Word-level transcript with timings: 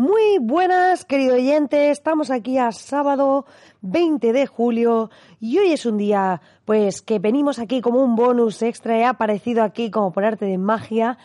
Muy 0.00 0.38
buenas, 0.40 1.04
querido 1.04 1.34
oyente. 1.34 1.90
Estamos 1.90 2.30
aquí 2.30 2.56
a 2.56 2.72
sábado 2.72 3.44
20 3.82 4.32
de 4.32 4.46
julio 4.46 5.10
y 5.40 5.58
hoy 5.58 5.72
es 5.72 5.84
un 5.84 5.98
día, 5.98 6.40
pues, 6.64 7.02
que 7.02 7.18
venimos 7.18 7.58
aquí 7.58 7.82
como 7.82 8.02
un 8.02 8.16
bonus 8.16 8.62
extra. 8.62 8.96
He 8.96 9.04
aparecido 9.04 9.62
aquí 9.62 9.90
como 9.90 10.10
por 10.10 10.24
arte 10.24 10.46
de 10.46 10.56
magia. 10.56 11.18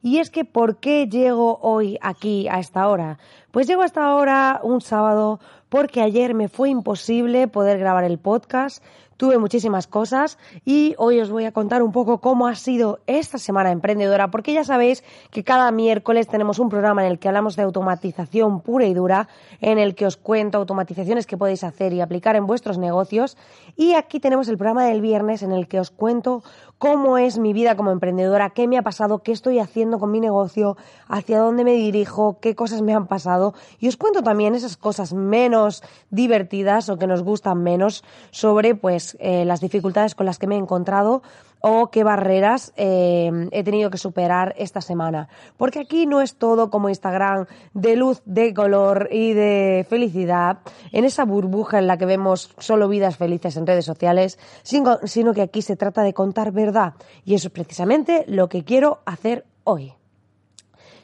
Y 0.00 0.16
es 0.16 0.30
que, 0.30 0.46
¿por 0.46 0.78
qué 0.78 1.08
llego 1.08 1.58
hoy 1.60 1.98
aquí 2.00 2.48
a 2.48 2.58
esta 2.58 2.88
hora? 2.88 3.18
Pues 3.50 3.66
llego 3.66 3.82
a 3.82 3.84
esta 3.84 4.14
hora 4.14 4.60
un 4.62 4.80
sábado 4.80 5.38
porque 5.72 6.02
ayer 6.02 6.34
me 6.34 6.50
fue 6.50 6.68
imposible 6.68 7.48
poder 7.48 7.78
grabar 7.78 8.04
el 8.04 8.18
podcast 8.18 8.84
tuve 9.22 9.38
muchísimas 9.38 9.86
cosas 9.86 10.36
y 10.64 10.96
hoy 10.98 11.20
os 11.20 11.30
voy 11.30 11.44
a 11.44 11.52
contar 11.52 11.84
un 11.84 11.92
poco 11.92 12.18
cómo 12.18 12.48
ha 12.48 12.56
sido 12.56 12.98
esta 13.06 13.38
semana 13.38 13.70
emprendedora, 13.70 14.32
porque 14.32 14.52
ya 14.52 14.64
sabéis 14.64 15.04
que 15.30 15.44
cada 15.44 15.70
miércoles 15.70 16.26
tenemos 16.26 16.58
un 16.58 16.68
programa 16.68 17.04
en 17.04 17.12
el 17.12 17.20
que 17.20 17.28
hablamos 17.28 17.54
de 17.54 17.62
automatización 17.62 18.62
pura 18.62 18.84
y 18.86 18.94
dura, 18.94 19.28
en 19.60 19.78
el 19.78 19.94
que 19.94 20.06
os 20.06 20.16
cuento 20.16 20.58
automatizaciones 20.58 21.28
que 21.28 21.36
podéis 21.36 21.62
hacer 21.62 21.92
y 21.92 22.00
aplicar 22.00 22.34
en 22.34 22.48
vuestros 22.48 22.78
negocios. 22.78 23.36
Y 23.76 23.94
aquí 23.94 24.18
tenemos 24.18 24.48
el 24.48 24.58
programa 24.58 24.86
del 24.86 25.00
viernes 25.00 25.44
en 25.44 25.52
el 25.52 25.68
que 25.68 25.78
os 25.78 25.92
cuento 25.92 26.42
cómo 26.78 27.16
es 27.16 27.38
mi 27.38 27.52
vida 27.52 27.76
como 27.76 27.92
emprendedora, 27.92 28.50
qué 28.50 28.66
me 28.66 28.76
ha 28.76 28.82
pasado, 28.82 29.22
qué 29.22 29.30
estoy 29.30 29.60
haciendo 29.60 30.00
con 30.00 30.10
mi 30.10 30.18
negocio, 30.18 30.76
hacia 31.06 31.38
dónde 31.38 31.62
me 31.62 31.74
dirijo, 31.74 32.38
qué 32.40 32.56
cosas 32.56 32.82
me 32.82 32.92
han 32.92 33.06
pasado. 33.06 33.54
Y 33.78 33.86
os 33.86 33.96
cuento 33.96 34.24
también 34.24 34.56
esas 34.56 34.76
cosas 34.76 35.12
menos 35.12 35.61
divertidas 36.10 36.88
o 36.88 36.98
que 36.98 37.06
nos 37.06 37.22
gustan 37.22 37.62
menos 37.62 38.04
sobre 38.30 38.74
pues 38.74 39.16
eh, 39.20 39.44
las 39.44 39.60
dificultades 39.60 40.14
con 40.14 40.26
las 40.26 40.38
que 40.38 40.46
me 40.46 40.56
he 40.56 40.58
encontrado 40.58 41.22
o 41.62 41.90
qué 41.90 42.04
barreras 42.04 42.72
eh, 42.76 43.30
he 43.52 43.62
tenido 43.64 43.88
que 43.90 43.96
superar 43.96 44.54
esta 44.58 44.80
semana. 44.80 45.28
Porque 45.56 45.80
aquí 45.80 46.06
no 46.06 46.20
es 46.20 46.34
todo 46.34 46.70
como 46.70 46.88
Instagram 46.88 47.46
de 47.72 47.96
luz, 47.96 48.20
de 48.26 48.52
color 48.52 49.08
y 49.10 49.32
de 49.32 49.86
felicidad, 49.88 50.58
en 50.90 51.04
esa 51.04 51.24
burbuja 51.24 51.78
en 51.78 51.86
la 51.86 51.96
que 51.96 52.06
vemos 52.06 52.52
solo 52.58 52.88
vidas 52.88 53.16
felices 53.16 53.56
en 53.56 53.66
redes 53.66 53.84
sociales, 53.84 54.38
sino, 54.62 54.98
sino 55.04 55.32
que 55.32 55.42
aquí 55.42 55.62
se 55.62 55.76
trata 55.76 56.02
de 56.02 56.12
contar 56.12 56.52
verdad. 56.52 56.94
Y 57.24 57.34
eso 57.34 57.48
es 57.48 57.54
precisamente 57.54 58.24
lo 58.26 58.48
que 58.48 58.64
quiero 58.64 59.00
hacer 59.06 59.46
hoy. 59.64 59.94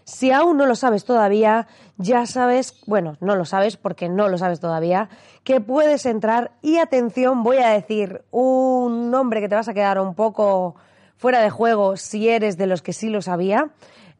Si 0.08 0.32
aún 0.32 0.56
no 0.56 0.64
lo 0.64 0.74
sabes 0.74 1.04
todavía, 1.04 1.66
ya 1.98 2.24
sabes, 2.24 2.80
bueno, 2.86 3.18
no 3.20 3.36
lo 3.36 3.44
sabes 3.44 3.76
porque 3.76 4.08
no 4.08 4.30
lo 4.30 4.38
sabes 4.38 4.58
todavía, 4.58 5.10
que 5.44 5.60
puedes 5.60 6.06
entrar 6.06 6.50
y 6.62 6.78
atención, 6.78 7.42
voy 7.42 7.58
a 7.58 7.68
decir 7.68 8.22
un 8.30 9.10
nombre 9.10 9.42
que 9.42 9.50
te 9.50 9.54
vas 9.54 9.68
a 9.68 9.74
quedar 9.74 10.00
un 10.00 10.14
poco 10.14 10.76
fuera 11.18 11.42
de 11.42 11.50
juego 11.50 11.98
si 11.98 12.30
eres 12.30 12.56
de 12.56 12.66
los 12.66 12.80
que 12.80 12.94
sí 12.94 13.10
lo 13.10 13.20
sabía. 13.20 13.68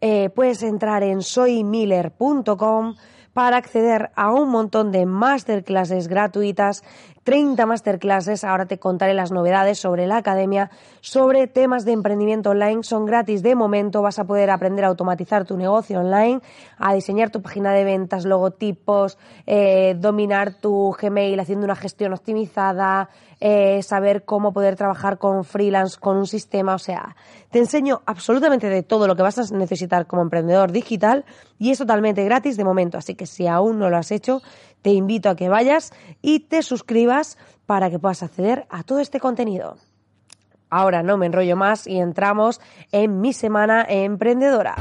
Eh, 0.02 0.28
puedes 0.28 0.62
entrar 0.62 1.02
en 1.02 1.22
soymiller.com 1.22 2.94
para 3.38 3.56
acceder 3.56 4.10
a 4.16 4.32
un 4.32 4.48
montón 4.48 4.90
de 4.90 5.06
masterclasses 5.06 6.08
gratuitas, 6.08 6.82
30 7.22 7.66
masterclasses, 7.66 8.42
ahora 8.42 8.66
te 8.66 8.80
contaré 8.80 9.14
las 9.14 9.30
novedades 9.30 9.78
sobre 9.78 10.08
la 10.08 10.16
academia, 10.16 10.72
sobre 11.02 11.46
temas 11.46 11.84
de 11.84 11.92
emprendimiento 11.92 12.50
online, 12.50 12.82
son 12.82 13.06
gratis 13.06 13.44
de 13.44 13.54
momento, 13.54 14.02
vas 14.02 14.18
a 14.18 14.24
poder 14.24 14.50
aprender 14.50 14.84
a 14.84 14.88
automatizar 14.88 15.44
tu 15.44 15.56
negocio 15.56 16.00
online, 16.00 16.40
a 16.78 16.94
diseñar 16.94 17.30
tu 17.30 17.40
página 17.40 17.72
de 17.72 17.84
ventas, 17.84 18.24
logotipos, 18.24 19.18
eh, 19.46 19.94
dominar 20.00 20.54
tu 20.54 20.96
Gmail 21.00 21.38
haciendo 21.38 21.64
una 21.64 21.76
gestión 21.76 22.14
optimizada, 22.14 23.08
eh, 23.40 23.82
saber 23.82 24.24
cómo 24.24 24.52
poder 24.52 24.76
trabajar 24.76 25.18
con 25.18 25.44
freelance, 25.44 25.98
con 25.98 26.16
un 26.16 26.26
sistema, 26.26 26.74
o 26.74 26.78
sea, 26.78 27.16
te 27.50 27.58
enseño 27.58 28.02
absolutamente 28.06 28.68
de 28.68 28.82
todo 28.82 29.06
lo 29.06 29.16
que 29.16 29.22
vas 29.22 29.38
a 29.38 29.54
necesitar 29.54 30.06
como 30.06 30.22
emprendedor 30.22 30.72
digital 30.72 31.24
y 31.58 31.70
es 31.70 31.78
totalmente 31.78 32.24
gratis 32.24 32.56
de 32.56 32.64
momento, 32.64 32.98
así 32.98 33.14
que 33.14 33.26
si 33.26 33.46
aún 33.46 33.78
no 33.78 33.90
lo 33.90 33.96
has 33.96 34.10
hecho, 34.10 34.42
te 34.82 34.90
invito 34.90 35.30
a 35.30 35.36
que 35.36 35.48
vayas 35.48 35.92
y 36.22 36.40
te 36.40 36.62
suscribas 36.62 37.38
para 37.66 37.90
que 37.90 37.98
puedas 37.98 38.22
acceder 38.22 38.66
a 38.70 38.82
todo 38.82 39.00
este 39.00 39.20
contenido. 39.20 39.76
Ahora 40.70 41.02
no 41.02 41.16
me 41.16 41.26
enrollo 41.26 41.56
más 41.56 41.86
y 41.86 41.98
entramos 41.98 42.60
en 42.92 43.20
mi 43.20 43.32
semana 43.32 43.86
emprendedora. 43.88 44.76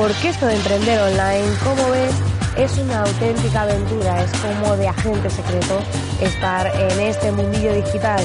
Porque 0.00 0.30
esto 0.30 0.46
de 0.46 0.54
emprender 0.54 0.98
online, 0.98 1.44
como 1.62 1.90
ves, 1.90 2.14
es 2.56 2.78
una 2.78 3.02
auténtica 3.02 3.64
aventura, 3.64 4.24
es 4.24 4.30
como 4.40 4.74
de 4.78 4.88
agente 4.88 5.28
secreto 5.28 5.78
estar 6.22 6.66
en 6.68 7.00
este 7.00 7.30
mundillo 7.30 7.74
digital, 7.74 8.18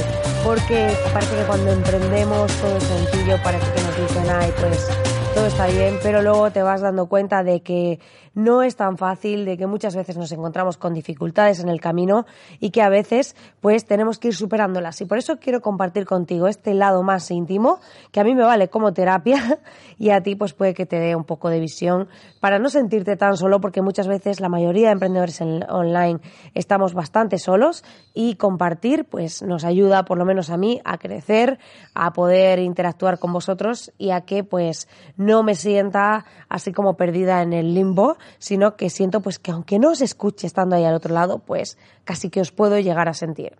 porque 0.45 0.95
parece 1.11 1.35
que 1.35 1.43
cuando 1.43 1.73
emprendemos 1.73 2.49
todo 2.61 2.77
es 2.77 2.83
sencillo, 2.85 3.37
parece 3.43 3.69
que 3.73 3.81
nos 3.81 3.97
dicen, 3.97 4.23
ay, 4.33 4.53
pues 4.57 4.87
todo 5.33 5.47
está 5.47 5.67
bien, 5.67 5.99
pero 6.01 6.21
luego 6.21 6.49
te 6.49 6.61
vas 6.61 6.79
dando 6.79 7.07
cuenta 7.07 7.43
de 7.43 7.61
que 7.61 7.99
no 8.35 8.61
es 8.61 8.75
tan 8.75 8.97
fácil, 8.97 9.45
de 9.45 9.57
que 9.57 9.65
muchas 9.65 9.95
veces 9.95 10.17
nos 10.17 10.31
encontramos 10.31 10.77
con 10.77 10.93
dificultades 10.93 11.59
en 11.61 11.69
el 11.69 11.81
camino 11.81 12.25
y 12.59 12.69
que 12.69 12.81
a 12.81 12.89
veces 12.89 13.35
pues 13.61 13.85
tenemos 13.85 14.19
que 14.19 14.27
ir 14.27 14.35
superándolas. 14.35 14.99
Y 15.01 15.05
por 15.05 15.17
eso 15.17 15.39
quiero 15.39 15.61
compartir 15.61 16.05
contigo 16.05 16.47
este 16.47 16.73
lado 16.73 17.01
más 17.01 17.31
íntimo, 17.31 17.79
que 18.11 18.19
a 18.19 18.23
mí 18.23 18.35
me 18.35 18.43
vale 18.43 18.67
como 18.67 18.93
terapia 18.93 19.59
y 19.97 20.09
a 20.09 20.21
ti 20.21 20.35
pues 20.35 20.53
puede 20.53 20.73
que 20.73 20.85
te 20.85 20.99
dé 20.99 21.15
un 21.15 21.23
poco 21.23 21.49
de 21.49 21.59
visión 21.59 22.07
para 22.39 22.59
no 22.59 22.69
sentirte 22.69 23.15
tan 23.15 23.37
solo, 23.37 23.59
porque 23.59 23.81
muchas 23.81 24.07
veces 24.07 24.39
la 24.39 24.49
mayoría 24.49 24.87
de 24.87 24.93
emprendedores 24.93 25.41
en, 25.41 25.63
online 25.69 26.19
estamos 26.53 26.93
bastante 26.93 27.39
solos 27.39 27.83
y 28.13 28.35
compartir 28.35 29.05
pues 29.05 29.41
nos 29.41 29.63
ayuda, 29.63 30.05
por 30.05 30.17
lo 30.17 30.25
menos 30.25 30.49
a 30.49 30.57
mí, 30.57 30.81
a 30.83 30.97
crecer, 30.97 31.57
a 31.93 32.13
poder 32.13 32.59
interactuar 32.59 33.17
con 33.17 33.33
vosotros 33.33 33.91
y 33.97 34.11
a 34.11 34.21
que 34.21 34.43
pues 34.43 34.87
no 35.17 35.41
me 35.43 35.55
sienta 35.55 36.25
así 36.49 36.73
como 36.73 36.95
perdida 36.97 37.41
en 37.41 37.53
el 37.53 37.73
limbo, 37.73 38.17
sino 38.37 38.75
que 38.75 38.89
siento 38.89 39.21
pues 39.21 39.39
que 39.39 39.51
aunque 39.51 39.79
no 39.79 39.91
os 39.91 40.01
escuche 40.01 40.47
estando 40.47 40.75
ahí 40.75 40.83
al 40.83 40.95
otro 40.95 41.13
lado, 41.13 41.39
pues 41.39 41.77
casi 42.03 42.29
que 42.29 42.41
os 42.41 42.51
puedo 42.51 42.79
llegar 42.79 43.07
a 43.07 43.13
sentir. 43.13 43.57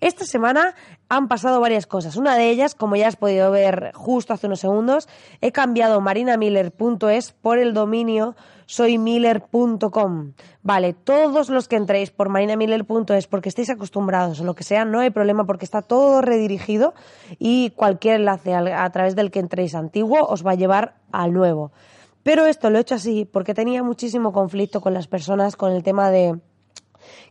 Esta 0.00 0.24
semana 0.24 0.76
han 1.08 1.26
pasado 1.26 1.60
varias 1.60 1.88
cosas. 1.88 2.14
Una 2.14 2.36
de 2.36 2.50
ellas, 2.50 2.76
como 2.76 2.94
ya 2.94 3.08
has 3.08 3.16
podido 3.16 3.50
ver 3.50 3.90
justo 3.94 4.32
hace 4.32 4.46
unos 4.46 4.60
segundos, 4.60 5.08
he 5.40 5.50
cambiado 5.50 6.00
marinamiller.es 6.00 7.32
por 7.32 7.58
el 7.58 7.74
dominio 7.74 8.36
soymiller.com. 8.66 10.34
Vale, 10.62 10.92
todos 10.92 11.48
los 11.48 11.66
que 11.66 11.76
entréis 11.76 12.10
por 12.10 12.28
marinamiller.es 12.28 13.26
porque 13.26 13.48
estéis 13.48 13.70
acostumbrados 13.70 14.40
o 14.40 14.44
lo 14.44 14.54
que 14.54 14.62
sea, 14.62 14.84
no 14.84 15.00
hay 15.00 15.10
problema 15.10 15.46
porque 15.46 15.64
está 15.64 15.82
todo 15.82 16.20
redirigido 16.22 16.94
y 17.40 17.70
cualquier 17.70 18.16
enlace 18.20 18.54
a 18.54 18.90
través 18.90 19.16
del 19.16 19.32
que 19.32 19.40
entréis 19.40 19.74
antiguo 19.74 20.18
os 20.28 20.46
va 20.46 20.52
a 20.52 20.56
llevar 20.56 20.94
al 21.10 21.32
nuevo. 21.32 21.72
Pero 22.22 22.46
esto 22.46 22.70
lo 22.70 22.78
he 22.78 22.80
hecho 22.82 22.94
así 22.94 23.24
porque 23.24 23.54
tenía 23.54 23.82
muchísimo 23.82 24.32
conflicto 24.32 24.80
con 24.80 24.94
las 24.94 25.06
personas 25.06 25.56
con 25.56 25.72
el 25.72 25.82
tema 25.82 26.10
de 26.10 26.38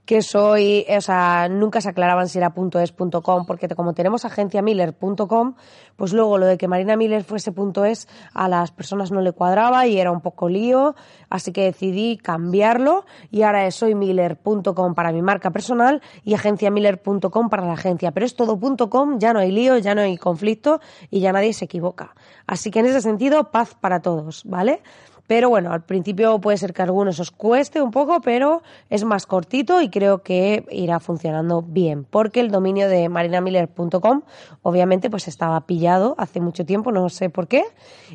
que 0.06 0.21
soy, 0.21 0.85
o 0.89 1.01
sea, 1.01 1.50
nunca 1.50 1.81
se 1.81 1.89
aclaraban 1.89 2.29
si 2.29 2.38
era 2.38 2.53
.es, 2.81 2.94
.com, 2.94 3.45
porque 3.45 3.68
como 3.69 3.94
tenemos 3.94 4.25
agenciamiller.com, 4.25 5.56
pues 5.95 6.13
luego 6.13 6.38
lo 6.38 6.45
de 6.45 6.57
que 6.57 6.68
Marina 6.68 6.95
Miller 6.95 7.24
fuese 7.24 7.53
.es 7.85 8.07
a 8.33 8.47
las 8.47 8.71
personas 8.71 9.12
no 9.12 9.21
le 9.21 9.33
cuadraba 9.33 9.85
y 9.88 10.00
era 10.00 10.12
un 10.12 10.21
poco 10.21 10.47
lío, 10.47 10.95
así 11.29 11.51
que 11.51 11.63
decidí 11.63 12.18
cambiarlo 12.18 13.06
y 13.31 13.41
ahora 13.41 13.68
es 13.68 13.75
soymiller.com 13.75 14.95
para 14.95 15.12
mi 15.12 15.21
marca 15.21 15.51
personal 15.51 16.01
y 16.23 16.33
agenciamiller.com 16.35 17.50
para 17.50 17.65
la 17.65 17.73
agencia, 17.73 18.12
pero 18.12 18.25
es 18.25 18.35
todo 18.35 18.57
.com, 18.89 19.19
ya 19.19 19.33
no 19.33 19.39
hay 19.39 19.51
lío, 19.51 19.77
ya 19.77 19.94
no 19.94 20.01
hay 20.01 20.18
conflicto 20.18 20.80
y 21.09 21.19
ya 21.19 21.33
nadie 21.33 21.53
se 21.53 21.65
equivoca. 21.65 22.15
Así 22.45 22.71
que 22.71 22.80
en 22.80 22.85
ese 22.85 23.01
sentido, 23.01 23.51
paz 23.51 23.75
para 23.75 24.01
todos, 24.01 24.44
¿vale? 24.45 24.81
Pero 25.27 25.50
bueno, 25.50 25.74
al 25.74 25.83
principio 25.83 26.39
puede 26.39 26.57
ser 26.57 26.74
que 26.74 26.81
a 26.81 26.85
algunos 26.85 27.19
os 27.19 27.31
cueste 27.31 27.81
un 27.81 27.91
poco, 27.91 28.21
pero 28.21 28.63
es 28.89 29.03
más 29.03 29.25
cortito 29.25 29.81
y 29.81 29.89
creo 29.89 30.24
que 30.24 30.65
irá 30.71 31.01
funcionando 31.01 31.62
bien. 31.62 32.06
Porque 32.06 32.39
el 32.39 32.50
dominio 32.50 32.88
de 32.88 33.09
marinamiller.com 33.09 34.21
obviamente 34.62 35.09
pues 35.09 35.27
estaba 35.27 35.59
pillado 35.62 36.15
hace 36.18 36.39
mucho 36.39 36.65
tiempo, 36.65 36.94
no 36.94 37.09
sé 37.09 37.29
por 37.29 37.50
qué. 37.50 37.63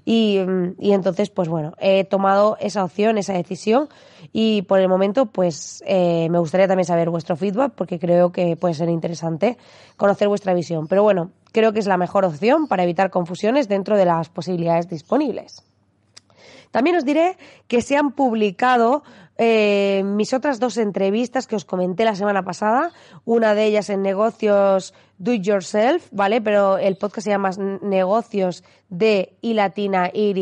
Y, 0.06 0.40
y 0.78 0.92
entonces 0.92 1.28
pues 1.28 1.48
bueno, 1.48 1.74
he 1.78 2.04
tomado 2.04 2.56
esa 2.60 2.82
opción, 2.82 3.18
esa 3.18 3.34
decisión 3.34 3.88
y 4.32 4.62
por 4.62 4.80
el 4.80 4.88
momento 4.88 5.26
pues 5.26 5.84
eh, 5.86 6.28
me 6.30 6.38
gustaría 6.38 6.66
también 6.66 6.86
saber 6.86 7.10
vuestro 7.10 7.36
feedback 7.36 7.72
porque 7.74 7.98
creo 7.98 8.32
que 8.32 8.56
puede 8.56 8.72
ser 8.72 8.88
interesante 8.88 9.58
conocer 9.98 10.28
vuestra 10.28 10.54
visión. 10.54 10.86
Pero 10.88 11.02
bueno, 11.02 11.30
creo 11.52 11.74
que 11.74 11.78
es 11.78 11.86
la 11.86 11.98
mejor 11.98 12.24
opción 12.24 12.68
para 12.68 12.84
evitar 12.84 13.10
confusiones 13.10 13.68
dentro 13.68 13.98
de 13.98 14.06
las 14.06 14.30
posibilidades 14.30 14.88
disponibles. 14.88 15.62
También 16.72 16.96
os 16.96 17.04
diré 17.04 17.38
que 17.68 17.82
se 17.82 17.96
han 17.96 18.10
publicado 18.10 19.04
eh, 19.38 20.02
mis 20.04 20.34
otras 20.34 20.58
dos 20.58 20.76
entrevistas 20.76 21.46
que 21.46 21.56
os 21.56 21.64
comenté 21.64 22.04
la 22.04 22.16
semana 22.16 22.44
pasada, 22.44 22.90
una 23.24 23.54
de 23.54 23.66
ellas 23.66 23.88
en 23.90 24.02
negocios 24.02 24.94
do 25.18 25.32
it 25.32 25.42
yourself, 25.42 26.08
¿vale? 26.10 26.40
Pero 26.40 26.78
el 26.78 26.96
podcast 26.96 27.24
se 27.24 27.30
llama 27.30 27.50
Negocios 27.82 28.64
de 28.88 29.34
y 29.40 29.54
latina 29.54 30.10
y, 30.12 30.34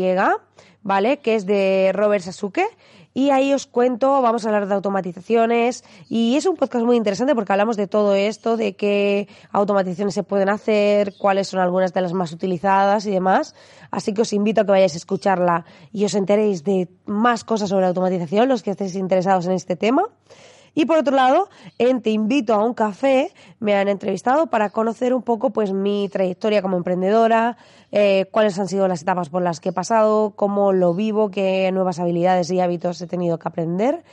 ¿vale? 0.81 1.17
Que 1.17 1.35
es 1.35 1.45
de 1.45 1.91
Robert 1.93 2.23
Sasuke 2.23 2.65
y 3.13 3.29
ahí 3.29 3.53
os 3.53 3.67
cuento, 3.67 4.21
vamos 4.21 4.45
a 4.45 4.49
hablar 4.49 4.67
de 4.67 4.73
automatizaciones 4.73 5.83
y 6.07 6.37
es 6.37 6.45
un 6.45 6.55
podcast 6.55 6.85
muy 6.85 6.95
interesante 6.95 7.35
porque 7.35 7.51
hablamos 7.51 7.75
de 7.75 7.87
todo 7.87 8.15
esto, 8.15 8.55
de 8.55 8.75
qué 8.75 9.27
automatizaciones 9.51 10.13
se 10.13 10.23
pueden 10.23 10.49
hacer, 10.49 11.13
cuáles 11.17 11.49
son 11.49 11.59
algunas 11.59 11.93
de 11.93 12.01
las 12.01 12.13
más 12.13 12.31
utilizadas 12.31 13.05
y 13.05 13.11
demás. 13.11 13.53
Así 13.91 14.13
que 14.13 14.21
os 14.21 14.31
invito 14.31 14.61
a 14.61 14.65
que 14.65 14.71
vayáis 14.71 14.93
a 14.93 14.97
escucharla 14.97 15.65
y 15.91 16.05
os 16.05 16.13
enteréis 16.13 16.63
de 16.63 16.87
más 17.05 17.43
cosas 17.43 17.69
sobre 17.69 17.85
automatización, 17.85 18.47
los 18.47 18.63
que 18.63 18.71
estéis 18.71 18.95
interesados 18.95 19.45
en 19.45 19.53
este 19.53 19.75
tema. 19.75 20.03
Y 20.73 20.85
por 20.85 20.97
otro 20.97 21.15
lado, 21.15 21.49
en 21.77 22.01
Te 22.01 22.11
invito 22.11 22.53
a 22.53 22.63
un 22.63 22.73
café 22.73 23.33
me 23.59 23.75
han 23.75 23.87
entrevistado 23.87 24.47
para 24.47 24.69
conocer 24.69 25.13
un 25.13 25.21
poco 25.21 25.51
pues 25.51 25.73
mi 25.73 26.07
trayectoria 26.09 26.61
como 26.61 26.77
emprendedora, 26.77 27.57
eh, 27.91 28.25
cuáles 28.31 28.57
han 28.57 28.67
sido 28.67 28.87
las 28.87 29.01
etapas 29.01 29.29
por 29.29 29.41
las 29.41 29.59
que 29.59 29.69
he 29.69 29.73
pasado, 29.73 30.31
cómo 30.35 30.71
lo 30.71 30.93
vivo, 30.93 31.29
qué 31.29 31.69
nuevas 31.71 31.99
habilidades 31.99 32.49
y 32.51 32.59
hábitos 32.59 33.01
he 33.01 33.07
tenido 33.07 33.37
que 33.37 33.47
aprender. 33.47 34.03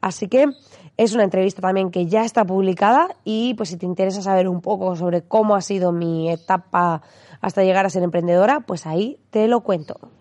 Así 0.00 0.28
que 0.28 0.46
es 0.96 1.14
una 1.14 1.24
entrevista 1.24 1.62
también 1.62 1.90
que 1.90 2.06
ya 2.06 2.24
está 2.24 2.44
publicada 2.44 3.08
y 3.24 3.54
pues 3.54 3.68
si 3.68 3.76
te 3.76 3.86
interesa 3.86 4.20
saber 4.20 4.48
un 4.48 4.60
poco 4.60 4.96
sobre 4.96 5.22
cómo 5.22 5.54
ha 5.54 5.60
sido 5.60 5.92
mi 5.92 6.30
etapa 6.30 7.02
hasta 7.40 7.62
llegar 7.62 7.86
a 7.86 7.90
ser 7.90 8.02
emprendedora, 8.02 8.60
pues 8.60 8.86
ahí 8.86 9.18
te 9.30 9.46
lo 9.46 9.60
cuento. 9.60 10.17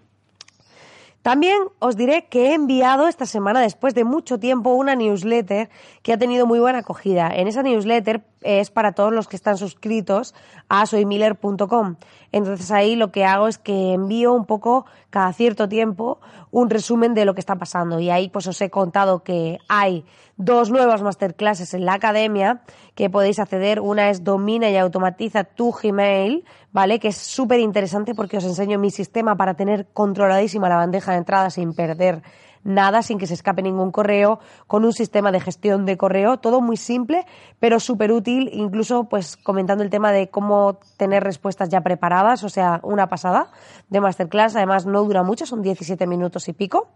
También 1.27 1.57
os 1.79 1.97
diré 1.97 2.27
que 2.29 2.45
he 2.45 2.53
enviado 2.53 3.09
esta 3.09 3.25
semana, 3.25 3.59
después 3.59 3.93
de 3.93 4.05
mucho 4.05 4.39
tiempo, 4.39 4.69
una 4.69 4.95
newsletter 4.95 5.69
que 6.01 6.13
ha 6.13 6.17
tenido 6.17 6.47
muy 6.47 6.57
buena 6.57 6.79
acogida. 6.79 7.29
En 7.35 7.49
esa 7.49 7.63
newsletter 7.63 8.23
es 8.43 8.71
para 8.71 8.93
todos 8.93 9.11
los 9.11 9.27
que 9.27 9.35
están 9.35 9.57
suscritos 9.57 10.33
a 10.69 10.85
soymiller.com. 10.85 11.97
Entonces 12.31 12.71
ahí 12.71 12.95
lo 12.95 13.11
que 13.11 13.25
hago 13.25 13.49
es 13.49 13.57
que 13.57 13.91
envío 13.91 14.31
un 14.31 14.45
poco 14.45 14.85
cada 15.09 15.33
cierto 15.33 15.67
tiempo 15.67 16.21
un 16.49 16.69
resumen 16.69 17.13
de 17.13 17.25
lo 17.25 17.33
que 17.33 17.41
está 17.41 17.57
pasando. 17.57 17.99
Y 17.99 18.09
ahí 18.09 18.29
pues 18.29 18.47
os 18.47 18.61
he 18.61 18.69
contado 18.69 19.21
que 19.23 19.59
hay 19.67 20.05
dos 20.37 20.69
nuevas 20.69 21.01
masterclasses 21.01 21.73
en 21.73 21.85
la 21.85 21.93
academia 21.93 22.61
que 22.95 23.09
podéis 23.09 23.39
acceder. 23.39 23.81
Una 23.81 24.09
es 24.09 24.23
Domina 24.23 24.69
y 24.69 24.77
automatiza 24.77 25.43
tu 25.43 25.71
Gmail, 25.71 26.45
¿vale? 26.71 26.99
Que 26.99 27.09
es 27.09 27.17
súper 27.17 27.59
interesante 27.59 28.13
porque 28.15 28.37
os 28.37 28.45
enseño 28.45 28.79
mi 28.79 28.91
sistema 28.91 29.35
para 29.35 29.55
tener 29.55 29.87
controladísima 29.93 30.69
la 30.69 30.77
bandeja 30.77 31.11
de 31.11 31.17
entrada 31.17 31.49
sin 31.49 31.73
perder 31.73 32.21
nada, 32.63 33.01
sin 33.01 33.17
que 33.17 33.27
se 33.27 33.33
escape 33.33 33.61
ningún 33.61 33.91
correo, 33.91 34.39
con 34.67 34.83
un 34.83 34.91
sistema 34.91 35.31
de 35.31 35.39
gestión 35.39 35.85
de 35.85 35.95
correo, 35.97 36.37
todo 36.37 36.59
muy 36.59 36.75
simple, 36.75 37.25
pero 37.59 37.79
súper 37.79 38.11
útil, 38.11 38.49
incluso 38.51 39.05
pues 39.05 39.37
comentando 39.37 39.83
el 39.83 39.89
tema 39.89 40.11
de 40.11 40.29
cómo 40.29 40.79
tener 40.97 41.23
respuestas 41.23 41.69
ya 41.69 41.81
preparadas, 41.81 42.43
o 42.43 42.49
sea, 42.49 42.81
una 42.83 43.07
pasada 43.07 43.51
de 43.89 44.01
masterclass, 44.01 44.55
además 44.57 44.85
no 44.85 45.01
dura 45.03 45.23
mucho, 45.23 45.45
son 45.45 45.61
17 45.61 46.05
minutos 46.07 46.49
y 46.49 46.53
pico. 46.53 46.89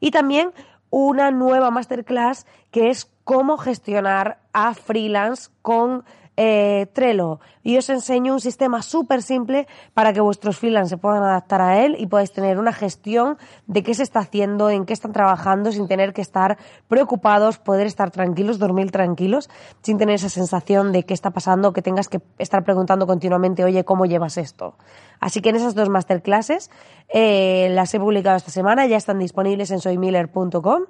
Y 0.00 0.10
también 0.10 0.50
una 0.92 1.30
nueva 1.30 1.70
masterclass 1.70 2.46
que 2.70 2.90
es 2.90 3.10
cómo 3.24 3.56
gestionar 3.56 4.42
a 4.52 4.74
freelance 4.74 5.50
con 5.62 6.04
eh, 6.36 6.86
Trello 6.92 7.40
y 7.62 7.76
os 7.76 7.88
enseño 7.90 8.32
un 8.32 8.40
sistema 8.40 8.82
súper 8.82 9.22
simple 9.22 9.66
para 9.94 10.12
que 10.12 10.20
vuestros 10.20 10.58
freelance 10.58 10.90
se 10.90 10.96
puedan 10.96 11.22
adaptar 11.22 11.60
a 11.60 11.84
él 11.84 11.96
y 11.98 12.06
podáis 12.06 12.32
tener 12.32 12.58
una 12.58 12.72
gestión 12.72 13.36
de 13.66 13.82
qué 13.82 13.94
se 13.94 14.02
está 14.02 14.20
haciendo, 14.20 14.70
en 14.70 14.84
qué 14.84 14.92
están 14.92 15.12
trabajando 15.12 15.72
sin 15.72 15.88
tener 15.88 16.12
que 16.12 16.22
estar 16.22 16.58
preocupados, 16.88 17.58
poder 17.58 17.86
estar 17.86 18.10
tranquilos, 18.10 18.58
dormir 18.58 18.90
tranquilos, 18.90 19.50
sin 19.82 19.98
tener 19.98 20.14
esa 20.14 20.28
sensación 20.28 20.92
de 20.92 21.04
qué 21.04 21.14
está 21.14 21.30
pasando, 21.30 21.72
que 21.72 21.82
tengas 21.82 22.08
que 22.08 22.20
estar 22.38 22.64
preguntando 22.64 23.06
continuamente, 23.06 23.64
oye, 23.64 23.84
¿cómo 23.84 24.06
llevas 24.06 24.38
esto? 24.38 24.74
Así 25.20 25.40
que 25.40 25.50
en 25.50 25.56
esas 25.56 25.74
dos 25.74 25.88
masterclasses 25.88 26.70
eh, 27.08 27.68
las 27.72 27.92
he 27.94 28.00
publicado 28.00 28.36
esta 28.36 28.50
semana, 28.50 28.86
ya 28.86 28.96
están 28.96 29.18
disponibles 29.18 29.70
en 29.70 29.80
soymiller.com 29.80 30.84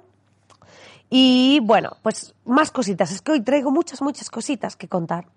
y 1.15 1.59
bueno, 1.59 1.97
pues 2.01 2.33
más 2.43 2.71
cositas. 2.71 3.11
Es 3.11 3.21
que 3.21 3.33
hoy 3.33 3.41
traigo 3.41 3.69
muchas, 3.69 4.01
muchas 4.01 4.31
cositas 4.31 4.75
que 4.75 4.87
contar. 4.87 5.27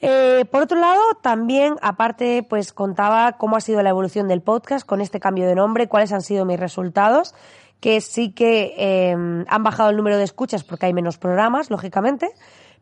Eh, 0.00 0.44
por 0.50 0.62
otro 0.62 0.76
lado, 0.80 1.00
también, 1.22 1.76
aparte, 1.82 2.42
pues 2.42 2.72
contaba 2.72 3.38
cómo 3.38 3.54
ha 3.54 3.60
sido 3.60 3.80
la 3.84 3.90
evolución 3.90 4.26
del 4.26 4.42
podcast 4.42 4.84
con 4.84 5.00
este 5.00 5.20
cambio 5.20 5.46
de 5.46 5.54
nombre, 5.54 5.86
cuáles 5.86 6.10
han 6.10 6.20
sido 6.20 6.44
mis 6.44 6.58
resultados, 6.58 7.32
que 7.78 8.00
sí 8.00 8.32
que 8.32 8.74
eh, 8.76 9.12
han 9.12 9.62
bajado 9.62 9.90
el 9.90 9.96
número 9.96 10.16
de 10.16 10.24
escuchas 10.24 10.64
porque 10.64 10.86
hay 10.86 10.92
menos 10.92 11.16
programas, 11.16 11.70
lógicamente, 11.70 12.32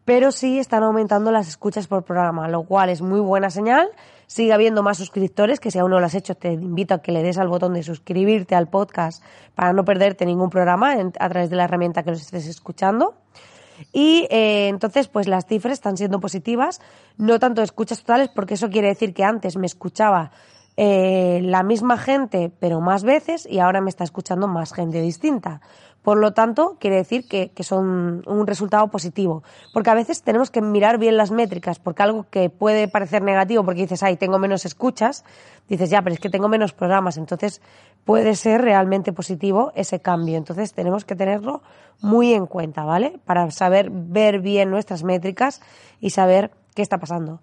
pero 0.06 0.32
sí 0.32 0.58
están 0.58 0.82
aumentando 0.82 1.31
las 1.31 1.49
escuchas 1.49 1.87
por 1.87 2.05
programa, 2.05 2.49
lo 2.49 2.62
cual 2.62 2.88
es 2.88 3.03
muy 3.03 3.20
buena 3.20 3.50
señal 3.50 3.91
sigue 4.31 4.53
habiendo 4.53 4.85
más 4.85 4.99
suscriptores, 4.99 5.59
que 5.59 5.73
si 5.73 5.81
aún 5.81 5.91
no 5.91 5.99
lo 5.99 6.06
has 6.06 6.15
hecho 6.15 6.37
te 6.37 6.53
invito 6.53 6.94
a 6.94 7.03
que 7.03 7.11
le 7.11 7.21
des 7.21 7.37
al 7.37 7.49
botón 7.49 7.75
de 7.75 7.82
suscribirte 7.82 8.55
al 8.55 8.69
podcast 8.69 9.25
para 9.56 9.73
no 9.73 9.85
perderte 9.85 10.25
ningún 10.25 10.50
programa 10.50 10.93
a 10.93 11.29
través 11.29 11.50
de 11.50 11.56
la 11.56 11.65
herramienta 11.65 12.05
que 12.05 12.12
los 12.12 12.21
estés 12.21 12.47
escuchando. 12.47 13.17
Y 13.93 14.29
eh, 14.31 14.69
entonces, 14.69 15.09
pues 15.09 15.27
las 15.27 15.47
cifras 15.47 15.73
están 15.73 15.97
siendo 15.97 16.21
positivas, 16.21 16.81
no 17.17 17.41
tanto 17.41 17.61
escuchas 17.61 18.03
totales, 18.03 18.29
porque 18.32 18.55
eso 18.55 18.71
quiere 18.71 18.87
decir 18.87 19.15
que 19.15 19.25
antes 19.25 19.56
me 19.56 19.67
escuchaba 19.67 20.31
eh, 20.77 21.41
la 21.43 21.65
misma 21.65 21.99
gente, 21.99 22.53
pero 22.61 22.81
más 22.81 23.03
veces, 23.03 23.49
y 23.50 23.59
ahora 23.59 23.81
me 23.81 23.91
está 23.91 24.05
escuchando 24.05 24.47
más 24.47 24.73
gente 24.73 25.03
distinta. 25.03 25.61
Por 26.02 26.17
lo 26.17 26.32
tanto, 26.32 26.77
quiere 26.81 26.96
decir 26.96 27.29
que, 27.29 27.51
son 27.63 28.22
un 28.27 28.46
resultado 28.46 28.89
positivo. 28.89 29.43
Porque 29.74 29.91
a 29.91 29.94
veces 29.94 30.22
tenemos 30.22 30.51
que 30.51 30.63
mirar 30.63 30.98
bien 30.98 31.17
las 31.17 31.31
métricas, 31.31 31.79
porque 31.79 32.03
algo 32.03 32.27
que 32.31 32.48
puede 32.48 32.89
parecer 32.89 33.22
negativo, 33.22 33.65
porque 33.65 33.82
dices, 33.82 34.03
ay, 34.03 34.17
tengo 34.17 34.39
menos 34.39 34.65
escuchas, 34.65 35.24
dices, 35.69 35.91
ya, 35.91 36.01
pero 36.01 36.15
es 36.15 36.20
que 36.20 36.31
tengo 36.31 36.48
menos 36.48 36.72
programas. 36.72 37.19
Entonces, 37.19 37.60
puede 38.05 38.34
ser 38.34 38.63
realmente 38.63 39.13
positivo 39.13 39.72
ese 39.74 40.01
cambio. 40.01 40.39
Entonces, 40.39 40.72
tenemos 40.72 41.05
que 41.05 41.15
tenerlo 41.15 41.63
muy 42.01 42.32
en 42.32 42.46
cuenta, 42.46 42.84
¿vale? 42.84 43.20
Para 43.27 43.51
saber 43.51 43.91
ver 43.91 44.41
bien 44.41 44.70
nuestras 44.70 45.05
métricas 45.05 45.60
y 46.01 46.10
saber 46.10 46.51
qué 46.74 46.81
está 46.81 46.96
pasando. 46.98 47.41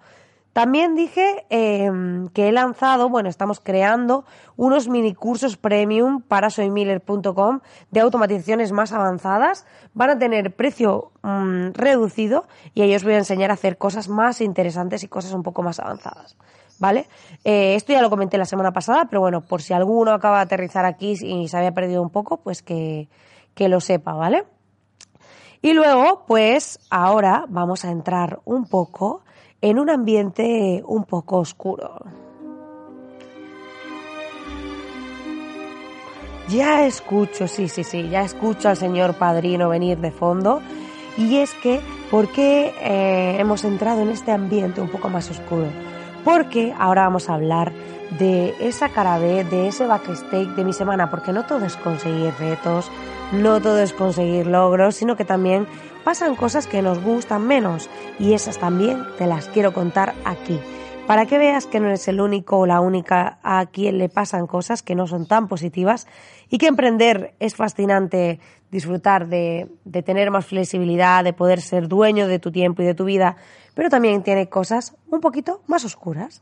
También 0.58 0.96
dije 0.96 1.46
em, 1.52 2.30
que 2.30 2.48
he 2.48 2.52
lanzado, 2.52 3.10
bueno, 3.10 3.30
estamos 3.30 3.60
creando 3.60 4.26
unos 4.56 4.88
mini 4.88 5.14
cursos 5.14 5.56
premium 5.56 6.20
para 6.24 6.50
soymiller.com 6.50 7.60
de 7.92 8.00
automatizaciones 8.00 8.72
más 8.72 8.92
avanzadas. 8.92 9.68
Van 9.94 10.10
a 10.10 10.18
tener 10.18 10.56
precio 10.56 11.12
mm, 11.22 11.74
reducido 11.74 12.48
y 12.74 12.82
ahí 12.82 12.96
os 12.96 13.04
voy 13.04 13.14
a 13.14 13.20
enseñar 13.20 13.52
a 13.52 13.54
hacer 13.54 13.78
cosas 13.78 14.10
más 14.10 14.42
interesantes 14.42 15.04
y 15.04 15.08
cosas 15.08 15.34
un 15.34 15.44
poco 15.44 15.62
más 15.62 15.80
avanzadas. 15.80 16.36
¿Vale? 16.80 17.06
Eh, 17.44 17.76
esto 17.76 17.94
ya 17.94 18.02
lo 18.02 18.10
comenté 18.10 18.40
la 18.40 18.46
semana 18.46 18.74
pasada, 18.74 19.06
pero 19.06 19.22
bueno, 19.22 19.42
por 19.42 19.62
si 19.62 19.76
alguno 19.76 20.12
acaba 20.12 20.38
de 20.38 20.46
aterrizar 20.46 20.86
aquí 20.86 21.14
y 21.22 21.48
se 21.50 21.56
había 21.56 21.72
perdido 21.72 22.02
un 22.02 22.10
poco, 22.10 22.38
pues 22.38 22.64
que, 22.64 23.10
que 23.54 23.70
lo 23.70 23.80
sepa, 23.80 24.14
¿vale? 24.14 24.44
Y 25.62 25.74
luego, 25.74 26.26
pues 26.26 26.80
ahora 26.90 27.46
vamos 27.48 27.86
a 27.86 27.92
entrar 27.92 28.40
un 28.44 28.66
poco 28.66 29.22
en 29.62 29.80
un 29.80 29.90
ambiente 29.90 30.84
un 30.86 31.04
poco 31.04 31.38
oscuro. 31.38 32.00
Ya 36.50 36.86
escucho, 36.86 37.48
sí, 37.48 37.68
sí, 37.68 37.84
sí, 37.84 38.08
ya 38.10 38.22
escucho 38.22 38.70
al 38.70 38.78
señor 38.78 39.16
padrino 39.16 39.68
venir 39.68 39.98
de 39.98 40.12
fondo. 40.12 40.62
Y 41.18 41.38
es 41.38 41.54
que, 41.56 41.82
¿por 42.10 42.30
qué 42.30 42.74
eh, 42.80 43.38
hemos 43.40 43.64
entrado 43.66 44.02
en 44.02 44.10
este 44.10 44.32
ambiente 44.32 44.80
un 44.80 44.88
poco 44.88 45.10
más 45.10 45.30
oscuro? 45.30 45.68
Porque 46.24 46.74
ahora 46.78 47.04
vamos 47.04 47.30
a 47.30 47.34
hablar 47.34 47.74
de 48.20 48.54
esa 48.60 48.90
cara 48.90 49.18
B, 49.18 49.44
de 49.44 49.68
ese 49.68 49.88
backstage 49.88 50.56
de 50.56 50.64
mi 50.64 50.72
semana, 50.72 51.10
porque 51.10 51.34
no 51.34 51.46
todo 51.46 51.66
es 51.66 51.76
conseguir 51.76 52.34
retos, 52.40 52.90
no 53.34 53.60
todo 53.60 53.80
es 53.80 53.92
conseguir 53.92 54.48
logros, 54.48 54.96
sino 54.96 55.18
que 55.18 55.26
también 55.26 55.68
pasan 56.08 56.38
cosas 56.38 56.68
que 56.68 56.82
nos 56.82 57.04
gustan 57.04 57.46
menos 57.46 57.90
y 58.18 58.32
esas 58.32 58.58
también 58.58 59.04
te 59.18 59.28
las 59.28 59.50
quiero 59.50 59.74
contar 59.74 60.16
aquí. 60.24 60.58
para 61.06 61.26
que 61.26 61.38
veas 61.38 61.66
que 61.66 61.82
no 61.82 61.88
eres 61.88 62.08
el 62.08 62.22
único 62.22 62.60
o 62.60 62.66
la 62.66 62.80
única 62.80 63.40
a 63.44 63.66
quien 63.66 63.98
le 63.98 64.08
pasan 64.08 64.48
cosas 64.48 64.82
que 64.82 64.96
no 64.96 65.06
son 65.06 65.26
tan 65.26 65.50
positivas 65.50 66.08
y 66.50 66.60
que 66.60 66.68
emprender 66.68 67.34
es 67.42 67.56
fascinante 67.56 68.40
disfrutar 68.72 69.28
de, 69.28 69.68
de 69.84 70.02
tener 70.02 70.32
más 70.32 70.46
flexibilidad, 70.46 71.26
de 71.26 71.34
poder 71.34 71.60
ser 71.60 71.90
dueño 71.90 72.30
de 72.30 72.40
tu 72.40 72.54
tiempo 72.54 72.82
y 72.84 72.86
de 72.86 72.94
tu 72.94 73.04
vida, 73.04 73.36
pero 73.74 73.90
también 73.90 74.24
tiene 74.24 74.48
cosas 74.48 74.96
un 75.12 75.20
poquito 75.20 75.62
más 75.68 75.84
oscuras. 75.84 76.42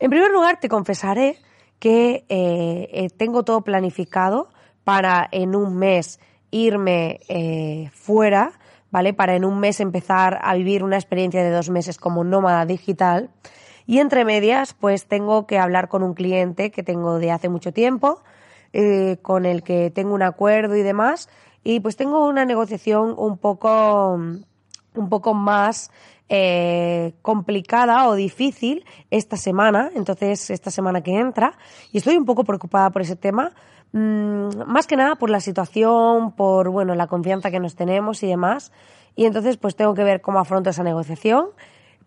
En 0.00 0.10
primer 0.10 0.32
lugar, 0.32 0.58
te 0.58 0.68
confesaré 0.68 1.38
que 1.78 2.24
eh, 2.28 2.88
eh, 2.92 3.10
tengo 3.16 3.44
todo 3.44 3.60
planificado 3.60 4.48
para 4.82 5.28
en 5.30 5.54
un 5.54 5.76
mes 5.76 6.18
irme 6.54 7.20
eh, 7.28 7.90
fuera, 7.92 8.52
¿vale? 8.90 9.12
Para 9.12 9.34
en 9.34 9.44
un 9.44 9.58
mes 9.58 9.80
empezar 9.80 10.38
a 10.42 10.54
vivir 10.54 10.84
una 10.84 10.96
experiencia 10.96 11.42
de 11.42 11.50
dos 11.50 11.70
meses 11.70 11.98
como 11.98 12.24
nómada 12.24 12.64
digital. 12.66 13.30
Y 13.86 13.98
entre 13.98 14.24
medias, 14.24 14.74
pues 14.74 15.06
tengo 15.06 15.46
que 15.46 15.58
hablar 15.58 15.88
con 15.88 16.02
un 16.02 16.14
cliente 16.14 16.70
que 16.70 16.82
tengo 16.82 17.18
de 17.18 17.30
hace 17.30 17.48
mucho 17.48 17.72
tiempo, 17.72 18.22
con 19.20 19.44
el 19.44 19.62
que 19.62 19.90
tengo 19.90 20.14
un 20.14 20.22
acuerdo 20.22 20.74
y 20.74 20.82
demás. 20.82 21.28
Y 21.62 21.80
pues 21.80 21.96
tengo 21.96 22.26
una 22.26 22.44
negociación 22.46 23.14
un 23.16 23.36
poco, 23.36 24.14
un 24.14 25.08
poco 25.10 25.34
más 25.34 25.90
eh, 26.30 27.12
complicada 27.20 28.08
o 28.08 28.14
difícil 28.14 28.86
esta 29.10 29.36
semana, 29.36 29.90
entonces 29.94 30.48
esta 30.48 30.70
semana 30.70 31.02
que 31.02 31.12
entra, 31.12 31.58
y 31.92 31.98
estoy 31.98 32.16
un 32.16 32.24
poco 32.24 32.44
preocupada 32.44 32.88
por 32.88 33.02
ese 33.02 33.14
tema, 33.14 33.52
más 33.94 34.86
que 34.88 34.96
nada 34.96 35.14
por 35.14 35.30
la 35.30 35.40
situación, 35.40 36.32
por 36.32 36.70
bueno, 36.70 36.94
la 36.94 37.06
confianza 37.06 37.50
que 37.50 37.60
nos 37.60 37.76
tenemos 37.76 38.22
y 38.22 38.26
demás, 38.26 38.72
y 39.14 39.24
entonces 39.24 39.56
pues 39.56 39.76
tengo 39.76 39.94
que 39.94 40.02
ver 40.02 40.20
cómo 40.20 40.40
afronto 40.40 40.70
esa 40.70 40.82
negociación. 40.82 41.46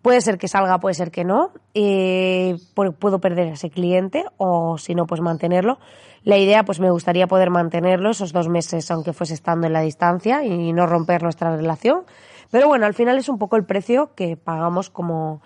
Puede 0.02 0.22
ser 0.22 0.38
que 0.38 0.48
salga, 0.48 0.80
puede 0.80 0.94
ser 0.94 1.12
que 1.12 1.24
no. 1.24 1.52
Eh, 1.74 2.58
puedo 2.76 3.20
perder 3.20 3.50
a 3.50 3.54
ese 3.54 3.70
cliente 3.70 4.26
o 4.38 4.78
si 4.78 4.96
no, 4.96 5.08
pues 5.08 5.22
mantenerlo. 5.22 5.80
La 6.24 6.38
idea, 6.38 6.64
pues 6.64 6.80
me 6.80 6.92
gustaría 6.92 7.28
poder 7.28 7.50
mantenerlo 7.50 8.12
esos 8.12 8.32
dos 8.32 8.48
meses, 8.48 8.92
aunque 8.92 9.14
fuese 9.14 9.34
estando 9.34 9.66
en 9.66 9.74
la 9.74 9.82
distancia 9.82 10.44
y 10.44 10.72
no 10.74 10.86
romper 10.86 11.24
nuestra 11.24 11.56
relación. 11.56 12.04
Pero 12.52 12.68
bueno, 12.68 12.86
al 12.86 12.94
final 12.94 13.18
es 13.18 13.28
un 13.28 13.38
poco 13.38 13.56
el 13.56 13.66
precio 13.66 14.14
que 14.14 14.38
pagamos 14.38 14.90
como 14.90 15.42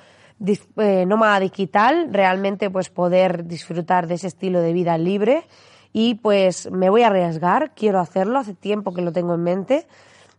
eh, 0.77 1.05
nómada 1.05 1.39
digital, 1.39 2.09
realmente 2.11 2.69
pues 2.69 2.89
poder 2.89 3.45
disfrutar 3.45 4.07
de 4.07 4.15
ese 4.15 4.27
estilo 4.27 4.61
de 4.61 4.73
vida 4.73 4.97
libre 4.97 5.45
y 5.93 6.15
pues 6.15 6.69
me 6.71 6.89
voy 6.89 7.03
a 7.03 7.07
arriesgar, 7.07 7.71
quiero 7.75 7.99
hacerlo, 7.99 8.39
hace 8.39 8.53
tiempo 8.53 8.93
que 8.93 9.01
lo 9.01 9.11
tengo 9.11 9.35
en 9.35 9.43
mente 9.43 9.87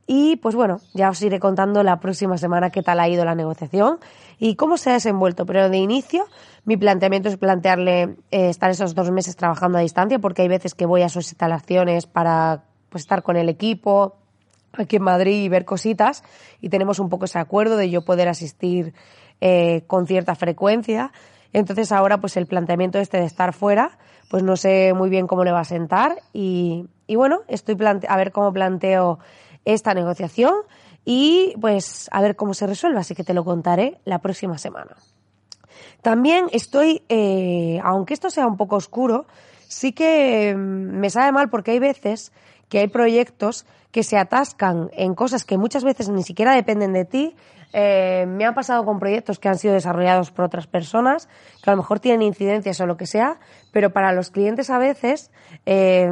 y 0.07 0.37
pues 0.37 0.55
bueno, 0.55 0.81
ya 0.95 1.11
os 1.11 1.23
iré 1.23 1.39
contando 1.39 1.83
la 1.83 2.01
próxima 2.01 2.37
semana 2.37 2.71
qué 2.71 2.83
tal 2.83 2.99
ha 3.01 3.09
ido 3.09 3.25
la 3.25 3.35
negociación 3.35 3.99
y 4.39 4.57
cómo 4.57 4.77
se 4.77 4.91
ha 4.91 4.95
desenvuelto. 4.95 5.47
Pero 5.47 5.69
de 5.69 5.79
inicio, 5.79 6.27
mi 6.65 6.77
planteamiento 6.77 7.29
es 7.29 7.37
plantearle 7.37 8.17
eh, 8.31 8.49
estar 8.49 8.71
esos 8.71 8.95
dos 8.95 9.11
meses 9.11 9.37
trabajando 9.37 9.79
a 9.79 9.81
distancia 9.81 10.19
porque 10.19 10.43
hay 10.43 10.49
veces 10.49 10.75
que 10.75 10.87
voy 10.87 11.03
a 11.03 11.09
sus 11.09 11.29
instalaciones 11.29 12.07
para 12.07 12.65
pues, 12.89 13.05
estar 13.05 13.23
con 13.23 13.37
el 13.37 13.49
equipo, 13.49 14.17
aquí 14.73 14.97
en 14.97 15.03
Madrid 15.03 15.45
y 15.45 15.49
ver 15.49 15.65
cositas 15.65 16.25
y 16.61 16.69
tenemos 16.69 16.99
un 16.99 17.09
poco 17.09 17.27
ese 17.27 17.39
acuerdo 17.39 17.77
de 17.77 17.91
yo 17.91 18.05
poder 18.05 18.29
asistir 18.29 18.95
eh, 19.41 19.85
con 19.87 20.07
cierta 20.07 20.35
frecuencia. 20.35 21.13
Entonces 21.53 21.93
ahora 21.93 22.19
pues 22.19 22.37
el 22.37 22.47
planteamiento 22.47 22.99
este 22.99 23.19
de 23.19 23.27
estar 23.27 23.53
fuera, 23.53 23.99
pues 24.31 24.43
no 24.43 24.57
sé 24.57 24.95
muy 24.95 25.11
bien 25.11 25.27
cómo 25.27 25.45
le 25.45 25.53
va 25.53 25.61
a 25.61 25.65
sentar 25.65 26.17
y, 26.33 26.87
y 27.07 27.17
bueno, 27.17 27.41
estoy 27.49 27.77
a 28.09 28.17
ver 28.17 28.33
cómo 28.33 28.53
planteo 28.53 29.19
esta 29.65 29.95
negociación 29.95 30.55
y 31.05 31.55
pues 31.61 32.09
a 32.13 32.21
ver 32.21 32.37
cómo 32.37 32.55
se 32.55 32.67
resuelve, 32.67 33.01
así 33.01 33.15
que 33.15 33.25
te 33.25 33.35
lo 33.35 33.45
contaré 33.45 34.01
la 34.05 34.21
próxima 34.21 34.59
semana. 34.59 34.97
También 36.01 36.47
estoy, 36.53 37.03
eh, 37.09 37.81
aunque 37.85 38.15
esto 38.15 38.31
sea 38.31 38.47
un 38.47 38.57
poco 38.57 38.77
oscuro, 38.77 39.27
sí 39.69 39.93
que 39.93 40.55
mm, 40.57 40.99
me 40.99 41.11
sabe 41.11 41.33
mal 41.33 41.49
porque 41.49 41.73
hay 41.73 41.79
veces 41.79 42.33
que 42.69 42.81
hay 42.81 42.89
proyectos 42.89 43.67
que 43.91 44.03
se 44.03 44.17
atascan 44.17 44.91
en 44.95 45.15
cosas 45.15 45.45
que 45.45 45.59
muchas 45.59 45.85
veces 45.85 46.09
ni 46.09 46.23
siquiera 46.23 46.55
dependen 46.55 46.93
de 46.93 47.05
ti. 47.05 47.37
Eh, 47.73 48.27
me 48.29 48.45
ha 48.45 48.53
pasado 48.53 48.85
con 48.85 48.99
proyectos 48.99 49.39
que 49.39 49.49
han 49.49 49.57
sido 49.57 49.75
desarrollados 49.75 50.31
por 50.31 50.45
otras 50.45 50.67
personas, 50.67 51.29
que 51.63 51.71
a 51.71 51.73
lo 51.73 51.79
mejor 51.79 52.01
tienen 52.01 52.23
incidencias 52.23 52.81
o 52.81 52.87
lo 52.87 52.97
que 52.97 53.07
sea, 53.07 53.39
pero 53.73 53.93
para 53.93 54.13
los 54.13 54.31
clientes 54.31 54.71
a 54.71 54.79
veces 54.79 55.31
eh, 55.65 56.09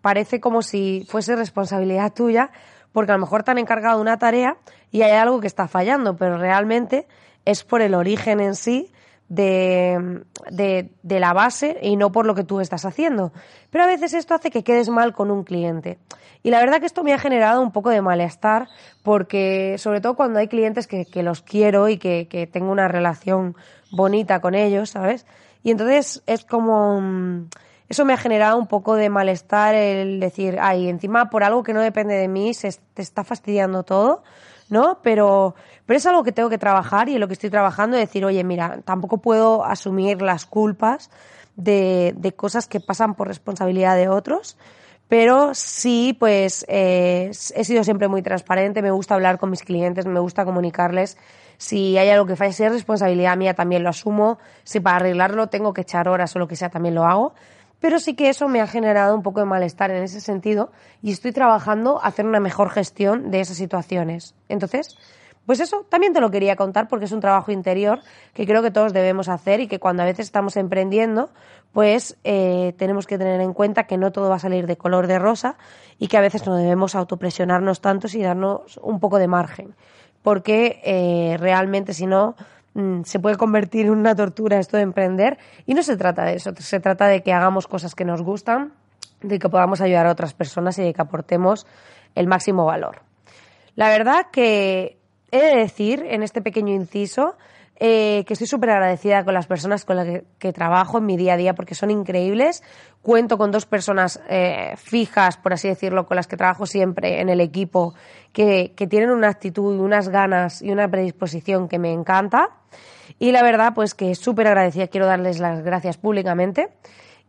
parece 0.00 0.40
como 0.40 0.62
si 0.62 1.06
fuese 1.08 1.36
responsabilidad 1.36 2.12
tuya, 2.12 2.50
porque 2.92 3.12
a 3.12 3.16
lo 3.16 3.20
mejor 3.20 3.42
te 3.42 3.50
han 3.50 3.58
encargado 3.58 4.00
una 4.00 4.18
tarea 4.18 4.56
y 4.92 5.02
hay 5.02 5.12
algo 5.12 5.40
que 5.40 5.48
está 5.48 5.66
fallando, 5.66 6.16
pero 6.16 6.38
realmente 6.38 7.08
es 7.44 7.64
por 7.64 7.82
el 7.82 7.94
origen 7.94 8.40
en 8.40 8.54
sí 8.54 8.92
de, 9.34 10.24
de, 10.50 11.20
la 11.20 11.32
base 11.32 11.78
y 11.82 11.96
no 11.96 12.12
por 12.12 12.26
lo 12.26 12.34
que 12.34 12.44
tú 12.44 12.60
estás 12.60 12.84
haciendo. 12.84 13.32
Pero 13.70 13.84
a 13.84 13.86
veces 13.86 14.14
esto 14.14 14.34
hace 14.34 14.50
que 14.50 14.64
quedes 14.64 14.88
mal 14.88 15.12
con 15.12 15.30
un 15.30 15.44
cliente. 15.44 15.98
Y 16.42 16.50
la 16.50 16.60
verdad 16.60 16.80
que 16.80 16.86
esto 16.86 17.02
me 17.02 17.12
ha 17.12 17.18
generado 17.18 17.60
un 17.62 17.72
poco 17.72 17.90
de 17.90 18.02
malestar 18.02 18.68
porque 19.02 19.76
sobre 19.78 20.00
todo 20.00 20.14
cuando 20.14 20.38
hay 20.38 20.48
clientes 20.48 20.86
que, 20.86 21.06
que 21.06 21.22
los 21.22 21.42
quiero 21.42 21.88
y 21.88 21.98
que, 21.98 22.28
que, 22.28 22.46
tengo 22.46 22.70
una 22.70 22.88
relación 22.88 23.56
bonita 23.90 24.40
con 24.40 24.54
ellos, 24.54 24.90
¿sabes? 24.90 25.26
Y 25.62 25.70
entonces 25.70 26.22
es 26.26 26.44
como... 26.44 27.00
Mm, 27.00 27.48
eso 27.86 28.06
me 28.06 28.14
ha 28.14 28.16
generado 28.16 28.58
un 28.58 28.66
poco 28.66 28.94
de 28.94 29.10
malestar 29.10 29.74
el 29.74 30.18
decir, 30.18 30.58
ay, 30.60 30.88
encima 30.88 31.28
por 31.28 31.44
algo 31.44 31.62
que 31.62 31.74
no 31.74 31.82
depende 31.82 32.14
de 32.14 32.28
mí 32.28 32.54
se 32.54 32.74
te 32.94 33.02
está 33.02 33.24
fastidiando 33.24 33.82
todo, 33.82 34.22
¿no? 34.74 34.98
Pero, 35.02 35.54
pero 35.86 35.96
es 35.96 36.04
algo 36.04 36.22
que 36.22 36.32
tengo 36.32 36.50
que 36.50 36.58
trabajar 36.58 37.08
y 37.08 37.14
en 37.14 37.20
lo 37.20 37.28
que 37.28 37.32
estoy 37.32 37.48
trabajando 37.48 37.96
es 37.96 38.02
decir, 38.02 38.26
oye, 38.26 38.44
mira, 38.44 38.80
tampoco 38.84 39.18
puedo 39.18 39.64
asumir 39.64 40.20
las 40.20 40.44
culpas 40.44 41.10
de, 41.56 42.12
de 42.18 42.32
cosas 42.32 42.66
que 42.66 42.80
pasan 42.80 43.14
por 43.14 43.28
responsabilidad 43.28 43.96
de 43.96 44.08
otros 44.08 44.58
pero 45.08 45.54
sí, 45.54 46.16
pues 46.18 46.64
eh, 46.68 47.30
he 47.54 47.64
sido 47.64 47.84
siempre 47.84 48.08
muy 48.08 48.22
transparente, 48.22 48.82
me 48.82 48.90
gusta 48.90 49.14
hablar 49.14 49.38
con 49.38 49.50
mis 49.50 49.62
clientes, 49.62 50.06
me 50.06 50.18
gusta 50.18 50.44
comunicarles. 50.44 51.18
Si 51.58 51.96
hay 51.98 52.08
algo 52.08 52.26
que 52.26 52.36
falla, 52.36 52.66
es 52.66 52.72
responsabilidad 52.72 53.36
mía, 53.36 53.54
también 53.54 53.82
lo 53.82 53.90
asumo. 53.90 54.38
Si 54.64 54.80
para 54.80 54.96
arreglarlo 54.96 55.48
tengo 55.48 55.72
que 55.74 55.82
echar 55.82 56.08
horas 56.08 56.34
o 56.34 56.38
lo 56.38 56.48
que 56.48 56.56
sea, 56.56 56.70
también 56.70 56.94
lo 56.94 57.04
hago. 57.04 57.34
Pero 57.84 57.98
sí 57.98 58.14
que 58.14 58.30
eso 58.30 58.48
me 58.48 58.62
ha 58.62 58.66
generado 58.66 59.14
un 59.14 59.22
poco 59.22 59.40
de 59.40 59.44
malestar 59.44 59.90
en 59.90 60.02
ese 60.02 60.22
sentido 60.22 60.72
y 61.02 61.12
estoy 61.12 61.32
trabajando 61.32 62.02
a 62.02 62.06
hacer 62.06 62.24
una 62.24 62.40
mejor 62.40 62.70
gestión 62.70 63.30
de 63.30 63.40
esas 63.40 63.58
situaciones. 63.58 64.34
Entonces, 64.48 64.96
pues 65.44 65.60
eso 65.60 65.84
también 65.90 66.14
te 66.14 66.22
lo 66.22 66.30
quería 66.30 66.56
contar 66.56 66.88
porque 66.88 67.04
es 67.04 67.12
un 67.12 67.20
trabajo 67.20 67.52
interior 67.52 68.00
que 68.32 68.46
creo 68.46 68.62
que 68.62 68.70
todos 68.70 68.94
debemos 68.94 69.28
hacer 69.28 69.60
y 69.60 69.68
que 69.68 69.80
cuando 69.80 70.02
a 70.02 70.06
veces 70.06 70.24
estamos 70.24 70.56
emprendiendo, 70.56 71.28
pues 71.74 72.16
eh, 72.24 72.72
tenemos 72.78 73.06
que 73.06 73.18
tener 73.18 73.42
en 73.42 73.52
cuenta 73.52 73.86
que 73.86 73.98
no 73.98 74.12
todo 74.12 74.30
va 74.30 74.36
a 74.36 74.38
salir 74.38 74.66
de 74.66 74.78
color 74.78 75.06
de 75.06 75.18
rosa 75.18 75.58
y 75.98 76.08
que 76.08 76.16
a 76.16 76.22
veces 76.22 76.46
no 76.46 76.56
debemos 76.56 76.94
autopresionarnos 76.94 77.82
tanto 77.82 78.08
y 78.10 78.22
darnos 78.22 78.80
un 78.82 78.98
poco 78.98 79.18
de 79.18 79.28
margen. 79.28 79.74
Porque 80.22 80.80
eh, 80.84 81.36
realmente 81.38 81.92
si 81.92 82.06
no, 82.06 82.34
se 83.04 83.20
puede 83.20 83.36
convertir 83.36 83.86
en 83.86 83.92
una 83.92 84.16
tortura 84.16 84.58
esto 84.58 84.76
de 84.76 84.82
emprender 84.82 85.38
y 85.64 85.74
no 85.74 85.82
se 85.82 85.96
trata 85.96 86.24
de 86.24 86.34
eso, 86.34 86.52
se 86.56 86.80
trata 86.80 87.06
de 87.06 87.22
que 87.22 87.32
hagamos 87.32 87.66
cosas 87.68 87.94
que 87.94 88.04
nos 88.04 88.22
gustan, 88.22 88.72
de 89.22 89.38
que 89.38 89.48
podamos 89.48 89.80
ayudar 89.80 90.06
a 90.06 90.12
otras 90.12 90.34
personas 90.34 90.78
y 90.78 90.82
de 90.82 90.92
que 90.92 91.02
aportemos 91.02 91.66
el 92.14 92.26
máximo 92.26 92.64
valor. 92.64 93.02
La 93.76 93.88
verdad 93.88 94.26
que 94.32 94.98
he 95.30 95.40
de 95.40 95.56
decir 95.56 96.04
en 96.08 96.22
este 96.22 96.42
pequeño 96.42 96.74
inciso 96.74 97.36
eh, 97.76 98.24
que 98.26 98.34
estoy 98.34 98.46
súper 98.46 98.70
agradecida 98.70 99.24
con 99.24 99.34
las 99.34 99.46
personas 99.46 99.84
con 99.84 99.96
las 99.96 100.22
que, 100.38 100.52
trabajo 100.52 100.98
en 100.98 101.06
mi 101.06 101.16
día 101.16 101.34
a 101.34 101.36
día 101.36 101.54
porque 101.54 101.74
son 101.74 101.90
increíbles. 101.90 102.62
Cuento 103.02 103.36
con 103.36 103.50
dos 103.50 103.66
personas 103.66 104.20
eh, 104.28 104.74
fijas, 104.76 105.36
por 105.36 105.52
así 105.52 105.68
decirlo, 105.68 106.06
con 106.06 106.16
las 106.16 106.26
que 106.26 106.36
trabajo 106.36 106.66
siempre 106.66 107.20
en 107.20 107.28
el 107.28 107.40
equipo, 107.40 107.94
que, 108.32 108.72
que 108.76 108.86
tienen 108.86 109.10
una 109.10 109.28
actitud, 109.28 109.78
unas 109.80 110.08
ganas 110.08 110.62
y 110.62 110.70
una 110.70 110.88
predisposición 110.88 111.68
que 111.68 111.78
me 111.78 111.92
encanta. 111.92 112.50
Y 113.18 113.32
la 113.32 113.42
verdad, 113.42 113.72
pues 113.74 113.94
que 113.94 114.14
súper 114.14 114.46
agradecida, 114.46 114.86
quiero 114.86 115.06
darles 115.06 115.40
las 115.40 115.62
gracias 115.62 115.96
públicamente. 115.96 116.68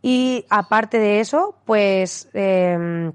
Y 0.00 0.44
aparte 0.48 0.98
de 0.98 1.20
eso, 1.20 1.56
pues 1.64 2.28
eh, 2.34 3.10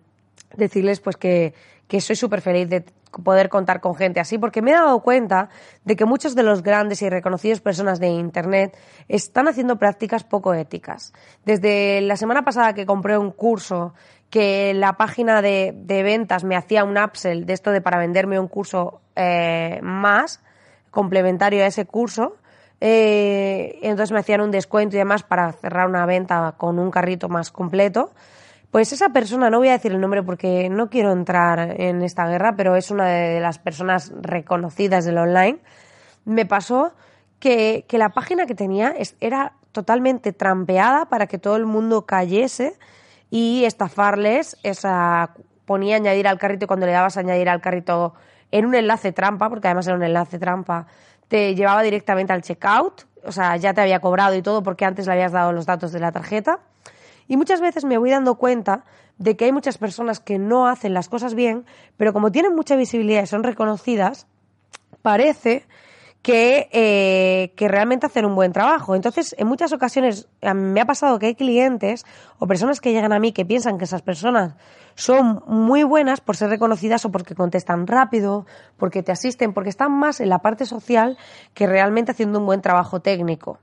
decirles 0.55 1.00
pues 1.00 1.17
que, 1.17 1.53
que 1.88 2.01
soy 2.01 2.15
súper 2.15 2.41
feliz 2.41 2.70
de 2.70 2.86
poder 3.24 3.50
contar 3.50 3.81
con 3.81 3.96
gente 3.96 4.20
así, 4.20 4.38
porque 4.38 4.62
me 4.62 4.72
he 4.72 4.74
dado 4.74 5.01
cuenta 5.01 5.50
de 5.84 5.96
que 5.96 6.05
muchos 6.05 6.34
de 6.36 6.43
los 6.43 6.63
grandes 6.63 7.01
y 7.01 7.10
reconocidos 7.10 7.60
personas 7.60 8.00
de 8.00 8.08
Internet 8.08 8.77
están 9.10 9.48
haciendo 9.48 9.77
prácticas 9.77 10.24
poco 10.24 10.53
éticas. 10.53 11.13
Desde 11.43 12.01
la 12.01 12.15
semana 12.15 12.43
pasada 12.43 12.74
que 12.74 12.86
compré 12.86 13.17
un 13.17 13.31
curso 13.31 13.93
que 14.29 14.74
la 14.74 14.93
página 14.93 15.41
de, 15.41 15.74
de 15.75 16.03
ventas 16.03 16.46
me 16.46 16.55
hacía 16.55 16.86
un 16.86 16.98
upsell 16.98 17.46
de 17.46 17.53
esto 17.53 17.72
de 17.72 17.81
para 17.81 17.98
venderme 17.98 18.39
un 18.39 18.48
curso 18.48 19.01
eh, 19.15 19.79
más 19.84 20.41
complementario 20.89 21.63
a 21.63 21.67
ese 21.67 21.86
curso, 21.86 22.38
eh, 22.79 23.77
entonces 23.84 24.12
me 24.12 24.20
hacían 24.20 24.41
un 24.41 24.50
descuento 24.50 24.96
y 24.96 25.00
demás 25.00 25.22
para 25.22 25.51
cerrar 25.51 25.88
una 25.88 26.05
venta 26.05 26.55
con 26.58 26.79
un 26.79 26.89
carrito 26.89 27.29
más 27.29 27.51
completo. 27.51 28.12
Pues 28.71 28.93
esa 28.93 29.09
persona, 29.09 29.49
no 29.49 29.57
voy 29.57 29.67
a 29.67 29.73
decir 29.73 29.91
el 29.91 29.99
nombre 29.99 30.23
porque 30.23 30.69
no 30.69 30.89
quiero 30.89 31.11
entrar 31.11 31.81
en 31.81 32.01
esta 32.01 32.25
guerra, 32.25 32.55
pero 32.55 32.77
es 32.77 32.89
una 32.89 33.05
de 33.05 33.41
las 33.41 33.59
personas 33.59 34.13
reconocidas 34.21 35.03
del 35.03 35.17
online, 35.17 35.59
me 36.23 36.45
pasó 36.45 36.93
que, 37.39 37.83
que 37.89 37.97
la 37.97 38.09
página 38.09 38.45
que 38.45 38.55
tenía 38.55 38.95
era 39.19 39.55
totalmente 39.73 40.31
trampeada 40.31 41.05
para 41.07 41.27
que 41.27 41.37
todo 41.37 41.57
el 41.57 41.65
mundo 41.65 42.05
cayese 42.05 42.77
y 43.29 43.65
estafarles 43.65 44.57
esa 44.63 45.31
ponía 45.65 45.97
añadir 45.97 46.29
al 46.29 46.39
carrito 46.39 46.63
y 46.63 46.67
cuando 46.67 46.85
le 46.85 46.93
dabas 46.93 47.17
a 47.17 47.19
añadir 47.19 47.49
al 47.49 47.59
carrito 47.59 48.13
en 48.51 48.65
un 48.65 48.75
enlace 48.75 49.11
trampa, 49.11 49.49
porque 49.49 49.67
además 49.67 49.87
era 49.87 49.97
un 49.97 50.03
enlace 50.03 50.39
trampa, 50.39 50.87
te 51.27 51.55
llevaba 51.55 51.81
directamente 51.83 52.31
al 52.31 52.41
checkout, 52.41 53.03
o 53.25 53.33
sea, 53.33 53.57
ya 53.57 53.73
te 53.73 53.81
había 53.81 53.99
cobrado 53.99 54.33
y 54.35 54.41
todo 54.41 54.63
porque 54.63 54.85
antes 54.85 55.07
le 55.07 55.13
habías 55.13 55.33
dado 55.33 55.51
los 55.51 55.65
datos 55.65 55.91
de 55.91 55.99
la 55.99 56.13
tarjeta. 56.13 56.59
Y 57.31 57.38
muchas 57.38 57.61
veces 57.61 57.85
me 57.85 57.97
voy 57.97 58.09
dando 58.09 58.35
cuenta 58.35 58.83
de 59.17 59.38
que 59.38 59.45
hay 59.45 59.53
muchas 59.53 59.77
personas 59.77 60.19
que 60.19 60.38
no 60.38 60.67
hacen 60.67 60.93
las 60.93 61.07
cosas 61.07 61.33
bien, 61.33 61.65
pero 61.95 62.11
como 62.11 62.29
tienen 62.29 62.53
mucha 62.53 62.75
visibilidad 62.75 63.23
y 63.23 63.25
son 63.25 63.43
reconocidas, 63.43 64.27
parece 65.01 65.65
que, 66.21 66.69
eh, 66.71 67.53
que 67.55 67.67
realmente 67.67 68.05
hacen 68.05 68.25
un 68.25 68.35
buen 68.35 68.53
trabajo. 68.53 68.95
Entonces, 68.95 69.35
en 69.37 69.47
muchas 69.47 69.73
ocasiones 69.73 70.27
me 70.53 70.81
ha 70.81 70.85
pasado 70.85 71.17
que 71.17 71.27
hay 71.27 71.35
clientes 71.35 72.05
o 72.37 72.47
personas 72.47 72.79
que 72.79 72.91
llegan 72.91 73.13
a 73.13 73.19
mí 73.19 73.31
que 73.31 73.45
piensan 73.45 73.77
que 73.77 73.85
esas 73.85 74.01
personas 74.01 74.53
son 74.95 75.41
muy 75.47 75.83
buenas 75.83 76.21
por 76.21 76.35
ser 76.35 76.49
reconocidas 76.49 77.05
o 77.05 77.11
porque 77.11 77.33
contestan 77.33 77.87
rápido, 77.87 78.45
porque 78.77 79.01
te 79.01 79.11
asisten, 79.11 79.53
porque 79.53 79.69
están 79.69 79.91
más 79.91 80.19
en 80.19 80.29
la 80.29 80.39
parte 80.39 80.65
social 80.65 81.17
que 81.53 81.65
realmente 81.65 82.11
haciendo 82.11 82.39
un 82.39 82.45
buen 82.45 82.61
trabajo 82.61 82.99
técnico. 82.99 83.59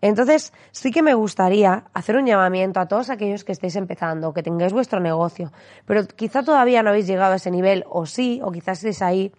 Entonces, 0.00 0.52
sí 0.72 0.90
que 0.90 1.02
me 1.02 1.14
gustaría 1.14 1.84
hacer 1.92 2.16
un 2.16 2.26
llamamiento 2.26 2.80
a 2.80 2.86
todos 2.86 3.10
aquellos 3.10 3.44
que 3.44 3.52
estéis 3.52 3.76
empezando, 3.76 4.32
que 4.32 4.42
tengáis 4.42 4.72
vuestro 4.72 4.98
negocio, 4.98 5.52
pero 5.84 6.06
quizá 6.06 6.42
todavía 6.42 6.82
no 6.82 6.90
habéis 6.90 7.06
llegado 7.06 7.34
a 7.34 7.36
ese 7.36 7.50
nivel, 7.50 7.84
o 7.88 8.06
sí, 8.06 8.40
o 8.42 8.50
quizás 8.50 8.78
estéis 8.78 9.02
ahí, 9.02 9.32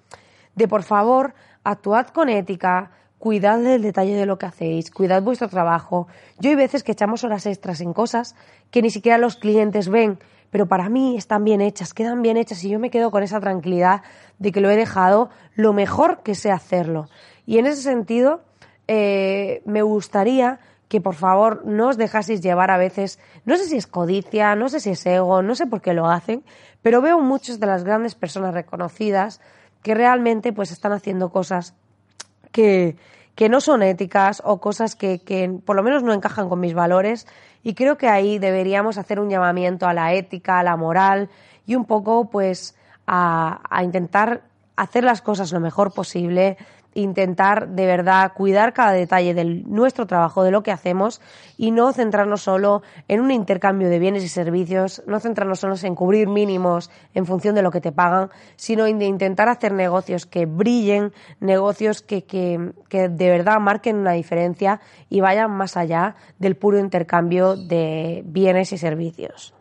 de 0.56 0.68
por 0.68 0.84
favor, 0.84 1.34
actuad 1.64 2.08
con 2.08 2.30
ética, 2.30 2.92
cuidad 3.20 3.60
del 3.60 3.84
detalle 3.84 4.16
de 4.16 4.26
lo 4.26 4.38
que 4.40 4.48
hacéis, 4.48 4.90
cuidad 4.92 5.22
vuestro 5.22 5.48
trabajo. 5.48 6.08
Yo 6.40 6.50
hay 6.50 6.56
veces 6.56 6.84
que 6.84 6.92
echamos 6.94 7.24
horas 7.24 7.46
extras 7.46 7.82
en 7.82 7.94
cosas 7.94 8.36
que 8.72 8.82
ni 8.82 8.90
siquiera 8.90 9.18
los 9.18 9.36
clientes 9.36 9.90
ven, 9.90 10.18
pero 10.50 10.66
para 10.66 10.90
mí 10.90 11.16
están 11.18 11.44
bien 11.44 11.62
hechas, 11.62 11.94
quedan 11.94 12.22
bien 12.22 12.38
hechas 12.38 12.64
y 12.64 12.70
yo 12.70 12.80
me 12.80 12.90
quedo 12.90 13.12
con 13.12 13.24
esa 13.24 13.40
tranquilidad 13.40 14.02
de 14.40 14.52
que 14.52 14.60
lo 14.60 14.70
he 14.70 14.76
dejado 14.76 15.30
lo 15.56 15.72
mejor 15.72 16.24
que 16.24 16.36
sé 16.36 16.52
hacerlo. 16.52 17.10
Y 17.46 17.58
en 17.58 17.68
ese 17.68 17.82
sentido, 17.82 18.42
eh, 18.88 19.62
me 19.66 19.82
gustaría 19.84 20.60
que 20.88 21.00
por 21.00 21.16
favor 21.16 21.64
no 21.66 21.88
os 21.88 21.98
dejaseis 21.98 22.42
llevar 22.42 22.70
a 22.70 22.78
veces, 22.78 23.18
no 23.46 23.56
sé 23.56 23.66
si 23.66 23.78
es 23.78 23.88
codicia, 23.88 24.56
no 24.56 24.68
sé 24.68 24.82
si 24.82 24.90
es 24.90 25.06
ego, 25.06 25.42
no 25.42 25.56
sé 25.56 25.66
por 25.66 25.80
qué 25.82 25.94
lo 25.94 26.10
hacen, 26.10 26.44
pero 26.82 27.02
veo 27.02 27.22
muchas 27.22 27.62
de 27.62 27.68
las 27.68 27.86
grandes 27.86 28.16
personas 28.16 28.54
reconocidas 28.54 29.40
que 29.84 29.96
realmente 29.96 30.54
pues 30.54 30.72
están 30.72 30.92
haciendo 30.92 31.30
cosas 31.30 31.74
que, 32.52 32.98
que 33.36 33.50
no 33.50 33.62
son 33.62 33.84
éticas 33.84 34.42
o 34.46 34.60
cosas 34.60 34.96
que, 34.96 35.20
que 35.20 35.50
por 35.66 35.76
lo 35.76 35.84
menos 35.84 36.04
no 36.04 36.14
encajan 36.14 36.50
con 36.50 36.60
mis 36.60 36.74
valores. 36.74 37.28
Y 37.64 37.74
creo 37.74 37.98
que 37.98 38.08
ahí 38.08 38.40
deberíamos 38.40 38.98
hacer 38.98 39.20
un 39.20 39.30
llamamiento 39.30 39.88
a 39.88 39.94
la 39.94 40.14
ética, 40.14 40.60
a 40.60 40.64
la 40.64 40.76
moral 40.78 41.30
y 41.66 41.76
un 41.76 41.86
poco 41.86 42.30
pues 42.30 42.76
a, 43.08 43.62
a 43.70 43.84
intentar 43.84 44.42
hacer 44.76 45.04
las 45.04 45.22
cosas 45.22 45.52
lo 45.52 45.60
mejor 45.60 45.94
posible, 45.94 46.58
intentar 46.94 47.70
de 47.70 47.86
verdad 47.86 48.34
cuidar 48.34 48.74
cada 48.74 48.92
detalle 48.92 49.34
de 49.34 49.46
nuestro 49.46 50.08
trabajo, 50.08 50.44
de 50.44 50.52
lo 50.52 50.64
que 50.64 50.72
hacemos 50.72 51.22
y 51.58 51.72
no 51.72 51.94
centrarnos 51.94 52.42
solo 52.42 52.82
en 53.08 53.22
un 53.22 53.32
intercambio 53.32 53.90
de 53.90 54.00
bienes 54.00 54.24
y 54.24 54.28
servicios, 54.28 55.04
no 55.08 55.20
centrarnos 55.20 55.60
solo 55.60 55.76
en 55.82 55.96
cubrir 55.96 56.28
mínimos 56.28 56.90
en 57.14 57.26
función 57.26 57.56
de 57.56 57.62
lo 57.62 57.72
que 57.72 57.82
te 57.82 57.92
pagan, 57.92 58.30
sino 58.56 58.88
intentar 58.88 59.50
hacer 59.50 59.72
negocios 59.72 60.26
que 60.26 60.46
brillen, 60.46 61.14
negocios 61.40 62.02
que, 62.02 62.24
que, 62.24 62.74
que 62.90 63.10
de 63.10 63.30
verdad 63.30 63.60
marquen 63.60 63.98
una 63.98 64.12
diferencia 64.12 64.82
y 65.10 65.22
vayan 65.22 65.52
más 65.52 65.78
allá 65.78 66.16
del 66.40 66.56
puro 66.56 66.80
intercambio 66.80 67.56
de 67.56 68.24
bienes 68.26 68.74
y 68.74 68.78
servicios. 68.78 69.54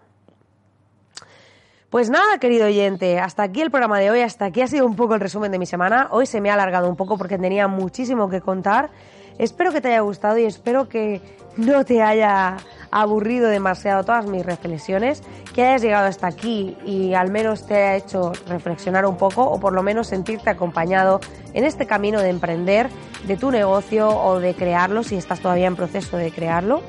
Pues 1.90 2.09
nada, 2.09 2.38
querido 2.38 2.66
oyente, 2.66 3.18
hasta 3.18 3.42
aquí 3.42 3.61
el 3.62 3.73
programa 3.73 3.99
de 3.99 4.12
hoy, 4.12 4.20
hasta 4.20 4.44
aquí 4.44 4.61
ha 4.61 4.68
sido 4.68 4.87
un 4.87 4.94
poco 4.94 5.14
el 5.14 5.20
resumen 5.20 5.50
de 5.50 5.58
mi 5.58 5.67
semana. 5.67 6.06
Hoy 6.12 6.25
se 6.25 6.41
me 6.41 6.49
ha 6.49 6.54
alargado 6.54 6.88
un 6.88 6.95
poco 6.95 7.19
porque 7.19 7.36
tenía 7.36 7.67
muchísimo 7.67 8.30
que 8.30 8.41
contar. 8.41 8.91
Espero 9.38 9.73
que 9.73 9.80
te 9.80 9.88
haya 9.88 9.99
gustado 9.99 10.38
y 10.38 10.45
espero 10.45 10.88
que 10.88 11.21
no 11.56 11.84
te 11.84 12.00
haya 12.00 12.58
aburrido 12.93 13.49
demasiado 13.49 14.04
todas 14.04 14.26
mis 14.26 14.47
reflexiones, 14.47 15.25
que 15.52 15.64
hayas 15.64 15.82
llegado 15.82 16.06
hasta 16.06 16.28
aquí 16.28 16.76
y 16.86 17.14
al 17.14 17.32
menos 17.32 17.67
te 17.67 17.75
haya 17.75 17.97
hecho 17.97 18.30
reflexionar 18.47 19.04
un 19.04 19.17
poco 19.17 19.43
o 19.43 19.58
por 19.58 19.73
lo 19.73 19.82
menos 19.82 20.06
sentirte 20.06 20.49
acompañado 20.49 21.19
en 21.54 21.64
este 21.64 21.88
camino 21.88 22.21
de 22.21 22.28
emprender, 22.28 22.88
de 23.26 23.36
tu 23.36 23.50
negocio 23.50 24.10
o 24.10 24.38
de 24.38 24.54
crearlo 24.54 25.02
si 25.02 25.17
estás 25.17 25.41
todavía 25.41 25.67
en 25.67 25.75
proceso 25.75 26.17
de 26.17 26.30
crearlo. 26.30 26.82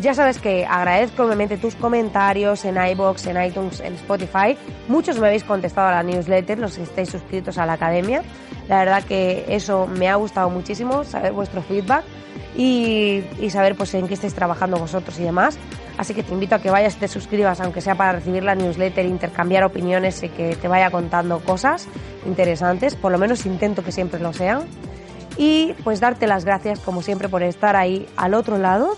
Ya 0.00 0.14
sabes 0.14 0.38
que 0.38 0.64
agradezco 0.64 1.22
enormemente 1.22 1.58
tus 1.58 1.74
comentarios 1.74 2.64
en 2.64 2.76
iBox, 2.76 3.26
en 3.26 3.44
iTunes, 3.44 3.80
en 3.80 3.94
Spotify. 3.94 4.56
Muchos 4.88 5.18
me 5.18 5.26
habéis 5.26 5.44
contestado 5.44 5.88
a 5.88 5.92
la 5.92 6.02
newsletter, 6.02 6.58
los 6.58 6.76
que 6.76 6.82
estáis 6.82 7.10
suscritos 7.10 7.58
a 7.58 7.66
la 7.66 7.74
academia. 7.74 8.22
La 8.68 8.78
verdad 8.78 9.02
que 9.04 9.44
eso 9.48 9.86
me 9.86 10.08
ha 10.08 10.14
gustado 10.14 10.48
muchísimo, 10.48 11.04
saber 11.04 11.32
vuestro 11.32 11.62
feedback 11.62 12.04
y, 12.56 13.22
y 13.38 13.50
saber 13.50 13.76
pues 13.76 13.92
en 13.94 14.08
qué 14.08 14.14
estáis 14.14 14.34
trabajando 14.34 14.78
vosotros 14.78 15.18
y 15.20 15.24
demás. 15.24 15.58
Así 15.98 16.14
que 16.14 16.22
te 16.22 16.32
invito 16.32 16.54
a 16.54 16.58
que 16.58 16.70
vayas 16.70 16.96
y 16.96 17.00
te 17.00 17.08
suscribas, 17.08 17.60
aunque 17.60 17.82
sea 17.82 17.94
para 17.94 18.12
recibir 18.12 18.42
la 18.44 18.54
newsletter, 18.54 19.04
intercambiar 19.04 19.62
opiniones 19.62 20.22
y 20.22 20.30
que 20.30 20.56
te 20.56 20.68
vaya 20.68 20.90
contando 20.90 21.40
cosas 21.40 21.86
interesantes. 22.24 22.94
Por 22.96 23.12
lo 23.12 23.18
menos 23.18 23.44
intento 23.44 23.84
que 23.84 23.92
siempre 23.92 24.20
lo 24.20 24.32
sean. 24.32 24.62
Y 25.36 25.74
pues 25.84 26.00
darte 26.00 26.26
las 26.26 26.44
gracias, 26.44 26.80
como 26.80 27.02
siempre, 27.02 27.28
por 27.28 27.42
estar 27.42 27.76
ahí 27.76 28.06
al 28.16 28.34
otro 28.34 28.58
lado. 28.58 28.96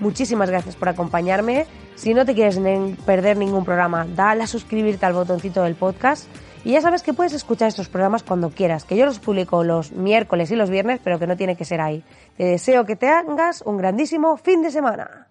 Muchísimas 0.00 0.50
gracias 0.50 0.76
por 0.76 0.88
acompañarme. 0.88 1.66
Si 1.94 2.14
no 2.14 2.24
te 2.24 2.34
quieres 2.34 2.58
perder 3.04 3.36
ningún 3.36 3.64
programa, 3.64 4.06
dale 4.06 4.42
a 4.42 4.46
suscribirte 4.46 5.04
al 5.04 5.12
botoncito 5.12 5.62
del 5.62 5.74
podcast. 5.74 6.26
Y 6.64 6.72
ya 6.72 6.80
sabes 6.80 7.02
que 7.02 7.14
puedes 7.14 7.32
escuchar 7.32 7.68
estos 7.68 7.88
programas 7.88 8.22
cuando 8.22 8.50
quieras, 8.50 8.84
que 8.84 8.96
yo 8.96 9.06
los 9.06 9.18
publico 9.18 9.62
los 9.64 9.92
miércoles 9.92 10.50
y 10.50 10.56
los 10.56 10.68
viernes, 10.68 11.00
pero 11.02 11.18
que 11.18 11.26
no 11.26 11.36
tiene 11.36 11.56
que 11.56 11.64
ser 11.64 11.80
ahí. 11.80 12.02
Te 12.36 12.44
deseo 12.44 12.84
que 12.84 12.96
tengas 12.96 13.62
un 13.62 13.76
grandísimo 13.76 14.36
fin 14.36 14.62
de 14.62 14.70
semana. 14.70 15.29